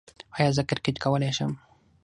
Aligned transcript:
ایا 0.37 0.49
زه 0.57 0.63
کرکټ 0.69 0.95
کولی 1.03 1.31
شم؟ 1.37 1.51